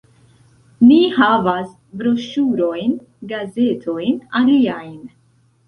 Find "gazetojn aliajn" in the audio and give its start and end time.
3.35-5.01